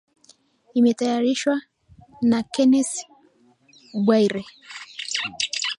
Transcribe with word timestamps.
Imetayarishwa 0.79 1.53
na 2.29 2.39
Kennes 2.53 2.91
Bwire 4.05 4.41